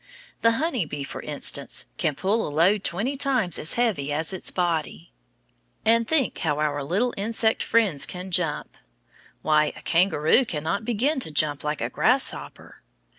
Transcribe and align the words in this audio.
The 0.41 0.53
honey 0.53 0.83
bee, 0.87 1.03
for 1.03 1.21
instance, 1.21 1.85
can 1.97 2.15
pull 2.15 2.47
a 2.47 2.49
load 2.49 2.83
twenty 2.83 3.15
times 3.15 3.59
as 3.59 3.75
heavy 3.75 4.11
as 4.11 4.33
its 4.33 4.49
body. 4.49 5.13
And 5.85 6.07
think 6.07 6.39
how 6.39 6.57
our 6.57 6.83
little 6.83 7.13
insect 7.17 7.61
friends 7.61 8.07
can 8.07 8.31
jump! 8.31 8.77
Why, 9.43 9.65
a 9.75 9.83
kangaroo 9.83 10.43
cannot 10.43 10.85
begin 10.85 11.19
to 11.19 11.29
jump 11.29 11.63
like 11.63 11.81
a 11.81 11.89
grasshopper. 11.91 12.81